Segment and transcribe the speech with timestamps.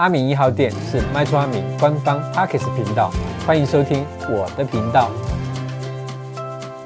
[0.00, 3.10] 阿明一号店是麦厨阿敏官方 Podcast 频道，
[3.46, 5.10] 欢迎收听我的频道。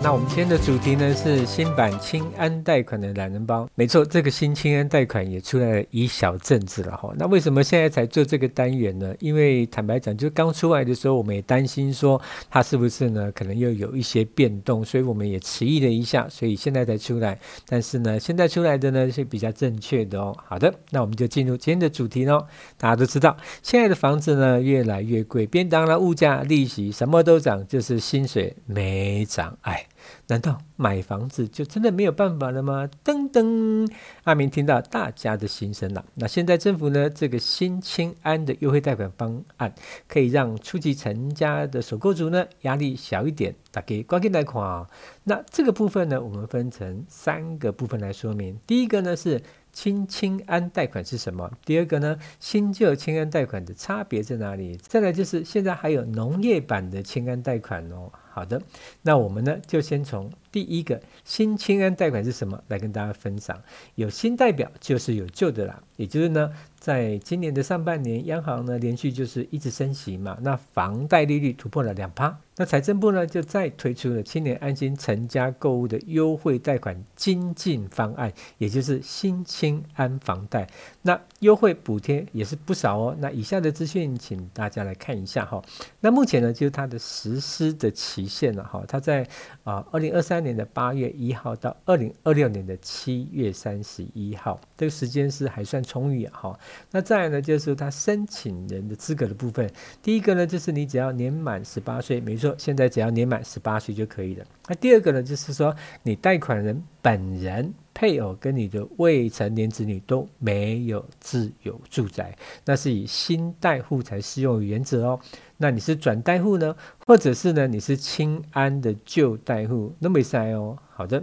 [0.04, 7.10] 那我们今天的主题呢是新版青安贷款的懒人包，没错，这个新青安贷款也出来了一小阵子了哈。
[7.16, 9.14] 那为什么现在才做这个单元呢？
[9.18, 12.20] 因为坦白讲，就刚出来的时候，我们也担心说
[12.50, 17.38] 它是不是呢可能又有一些变动，所以我们也迟疑了一下，所以现在才出来。
[17.66, 20.36] 但是呢，现在出来的呢是比较正确的哦。
[20.46, 22.46] 好的，那我们就进入今天的主题喽。
[22.76, 29.86] 大家都知道，现在的房子呢越来越贵，便当了物价、利息什么都涨，就是薪水没涨，哎。
[30.26, 32.88] 难道买房子就真的没有办法了吗？
[33.04, 33.90] 噔噔，
[34.24, 36.04] 阿明听到大家的心声了。
[36.14, 39.74] 那现在政府呢，这个新青安的优惠贷款方案，
[40.08, 44.88] 可以让初级成家的首购族呢压力小一点，打给关键贷款啊。
[45.24, 48.58] 那这个部分呢，我们分成三个部分来说明。
[48.66, 49.42] 第一个呢是
[49.72, 51.50] 新青安贷款是什么？
[51.64, 54.76] 第二个呢，新旧青安贷款的差别在哪里？
[54.76, 58.12] 再来就是现在还有农业版的青安贷款哦。
[58.34, 58.60] 好的，
[59.02, 63.56] 那我们呢就先从第一个新青安贷款是什么来跟大家分享。
[63.94, 72.36] 有新代表就是有旧的啦，也就是呢，在今年的上半年，央行呢连续就是一直升息嘛，那房贷利率突破了两趴。
[72.56, 80.68] 那财政部呢，就再推出了青年安心成家购物的优惠贷款精进方案，也就是新青安房贷。
[81.02, 83.16] 那优惠补贴也是不少哦。
[83.18, 85.60] 那以下的资讯，请大家来看一下哈。
[85.98, 88.84] 那目前呢，就是它的实施的期限了哈。
[88.86, 89.26] 它在
[89.62, 96.58] 啊，二零二三年的八月一号到二零二六年的七月三十一号，这个时间是还算充裕啊哈。
[96.90, 99.70] 那再来呢，就是他申请人的资格的部分。
[100.02, 102.54] 第一个呢，就是你只要年满十八岁，没错。
[102.58, 104.44] 现在只要年满十八岁就可以了。
[104.66, 115.20] 那第二个呢，就是说你贷款人本人、配偶跟你的未成年子女都没有自有住宅，那是以新贷户才适用原则哦。
[115.56, 116.74] 那你是转贷户呢，
[117.06, 120.76] 或者是呢你是清安的旧贷户，都没塞哦。
[120.96, 121.20] 好的，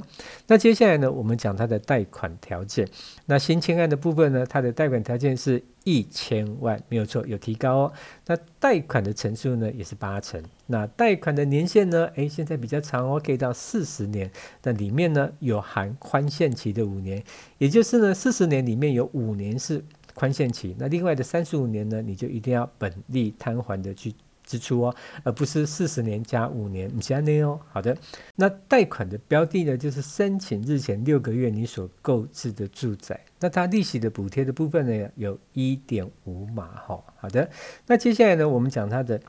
[0.47, 2.85] 那接下来呢，我们讲它的贷款条件。
[3.25, 7.93] 那新签案的部分呢，它的贷款条件是一千万，没有错，有提高哦。
[8.27, 10.43] 那贷款的成数呢，也是八成。
[10.67, 14.29] 那贷款的年限呢，诶，现在比较长哦，可以到四十年。
[14.61, 17.23] 那里面呢，有含宽限期的五年，
[17.57, 19.81] 也就是呢，四十年里面有五年是
[20.13, 20.75] 宽限期。
[20.77, 24.13] 那另外的三十五年呢，你就一定要本利摊还的去。
[24.51, 27.59] 支出哦，而不是四十年加五年，不是这样哦。
[27.71, 27.95] 好的，
[28.35, 33.17] 那贷款的标的呢，就是申请日前六个月你所购置的住宅。
[33.39, 37.01] 那它利息的补贴的部分呢，有一点五码哈。
[37.15, 37.49] 好的，
[37.87, 39.21] 那接下来呢，我们讲它的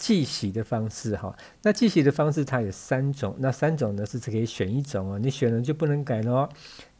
[0.00, 1.36] 计息的方式哈。
[1.62, 6.48] 那计息的方式它有三种，那三种呢是只可以选一种哦，你选了就不能改了哦。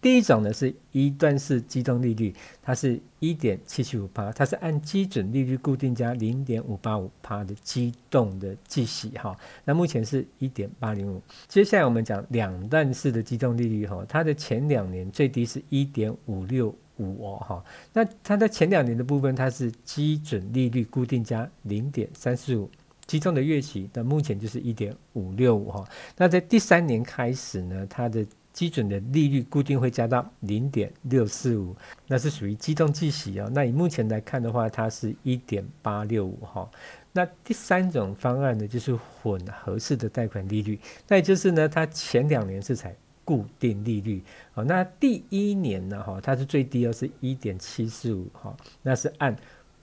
[0.02, 9.34] 第一种呢是一段式机动利率，它是一点七七五趴，它是按基准利率固定加零点五八五趴的机动的计息哈。
[9.64, 11.22] 那目前是一点八零五。
[11.48, 17.64] 接下来我们讲两段式的机动利率哈，它的前两年最低是一点五六五哦哈。
[17.92, 22.70] 那它的前两年的部分，它是基准利率固定加零点三四五，
[23.10, 25.84] 机动的月息，那目前就是一点五六五哈。
[26.16, 31.74] 那在第三年开始呢，它的基准的利率固定会加到零点六四五，
[32.06, 33.50] 那是属于机动计息哦。
[33.52, 36.70] 那以目前来看的话，它是一点八六五哈。
[37.12, 40.78] 那第三种方案呢，就是混合式的贷款利率，
[41.08, 42.94] 那也就是呢，它前两年是采
[43.24, 44.22] 固定利率
[44.54, 44.62] 哦。
[44.62, 49.36] 那第一年呢，哈，它是最低哦，是一点七四五哈，那是按。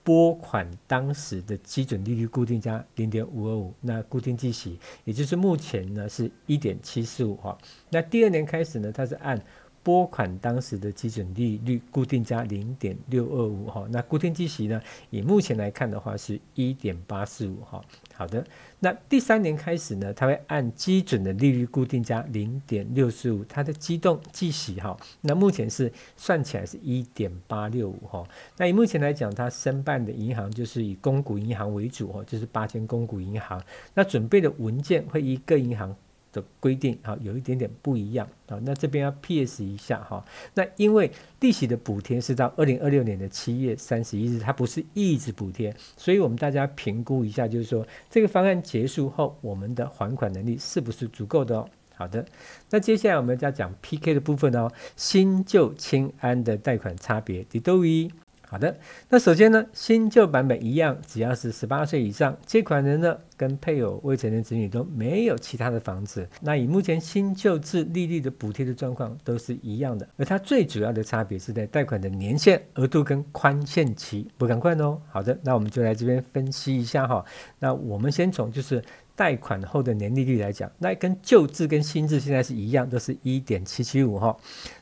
[0.08, 7.58] 拨款当时的基准利率固定加零点五二五，那固定计息，也就是目前呢是一点七四五哈。
[7.90, 9.38] 那第二年开始呢，它是按
[9.82, 13.86] 拨款当时的基准利率固定加零点六二五哈。
[13.90, 14.80] 那固定计息呢，
[15.10, 17.82] 以目前来看的话是一点八四五哈。
[18.14, 18.44] 好的，
[18.80, 28.26] 那第三年开始呢，它会按基准的利率固定加零点六四五，它的机动计息哈，那目前是算起来是一点八六五哈。
[28.56, 33.62] 那以目前来讲，它申办的银行就是以公股银行为主哈，就是八间公股银行，
[33.94, 35.94] 那准备的文件会以各银行。
[36.32, 38.58] 的规定啊，有一点点不一样啊。
[38.62, 40.24] 那这边要 PS 一下哈。
[40.54, 41.10] 那因为
[41.40, 51.68] 利息的补贴是到二零二六年的七月三十一日，它不是一直补贴，所以我们大家评估一下，就是说这个方案结束后，我们的还款能力是不是足够的哦？
[51.94, 52.24] 好的，
[52.70, 54.70] 那接下来我们要讲 PK 的部分哦。
[54.94, 58.08] 新旧清安的贷款差别，底都一。
[58.50, 58.74] 好的，
[59.10, 66.26] 那首先呢，新旧版本一样，只要是十八岁以上，借款人呢跟配偶、未成年子女都没有其他的房子。
[66.40, 74.98] 那以目前新旧制利率的补贴的状况都是一样的，而它最主要的差别是在贷款的年限、额度跟宽限期，不赶快哦。
[75.10, 77.22] 好的，那我们就来这边分析一下哈。
[77.58, 78.82] 那我们先从就是。
[79.18, 84.36] 贷款后的年利率来讲，那跟旧制跟新制现在是一样，都是一点七七五哈。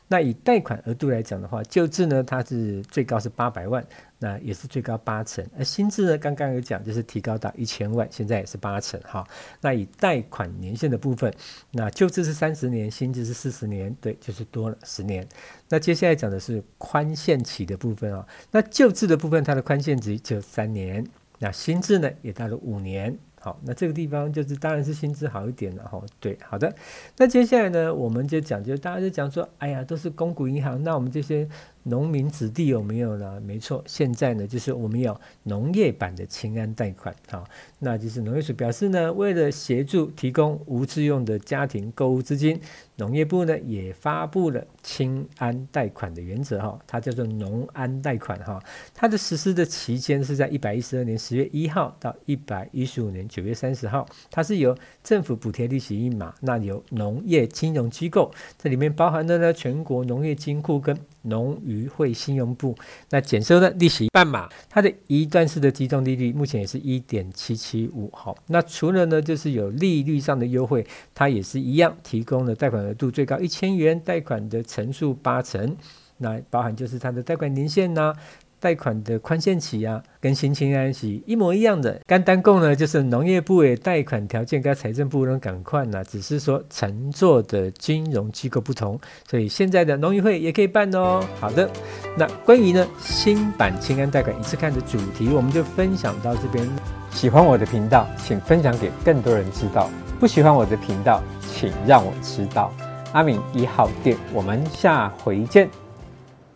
[0.09, 3.85] 那以贷款额度来讲的话，旧制呢它是最高是八百万，
[4.19, 5.45] 那也是最高八成。
[5.57, 9.27] 而新制呢，刚刚有讲就是提高到一千万，现在也是八成哈。
[9.59, 11.33] 那以贷款年限的部分，
[11.71, 15.27] 那旧制是三十年，新制是四十年，对，就是多了十年。
[15.67, 21.05] 那接下来讲的是宽限期的部分啊，那旧制的部分它的宽限期就三年，
[21.39, 23.17] 那新制呢也到了五年。
[23.39, 26.01] 好，那这个地方就是当然是薪资好一点了哈。
[26.19, 26.73] 对，好的。
[27.17, 31.47] 那接下来呢，我们就讲，就大家就讲说，哎呀，都是公股银行，那我们这些。
[31.87, 33.39] 农民子弟有没有呢？
[33.39, 37.45] 没错，现在呢就是我们有农业版的清安贷款，好，
[37.79, 42.59] 那就是农业署表示呢，为了协助提供无自用的家庭购物资金，
[42.97, 48.61] 农业部呢也发布了清安贷款的原则，哈，它叫做农安贷款，哈，
[48.93, 60.97] 它的实施的期间是在一百一十二年十月一号到一百一十五年九月三十号，它是由政府补贴利息一码，那由农业金融机构，这里面包含了呢全国农业金库跟。
[61.27, 62.75] 农渔会信用部，
[63.09, 68.09] 那减收的利息半码，它的一段式的集中利率目前也是一点七七五。
[68.13, 75.75] 好，那除了呢，就是有利率上的优惠，它也是一样提供了贷款额度最高一千元，贷款的成数八成，
[76.17, 78.13] 那包含就是它的贷款年限呐、
[78.59, 81.99] 贷款的宽限期啊，跟新青安息一模一样的。
[82.05, 88.99] 干单供呢，就是农业部的贷款条件跟财政部能赶快呢，只是说承做的金融机构不同，
[89.29, 91.23] 所以现在的农渔会也可以办哦。
[91.39, 91.69] 好的，
[92.17, 96.67] 那关于呢新版青安贷款一次看的主题，我们就分享到这边。
[97.11, 99.89] 喜欢我的频道，请分享给更多人知道；
[100.19, 102.71] 不喜欢我的频道，请让我知道。
[103.13, 105.86] 阿敏一号店，我们下回见。